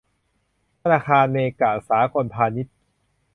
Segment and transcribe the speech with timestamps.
[0.81, 2.75] ธนาคารเมกะ สากลพาณิชย์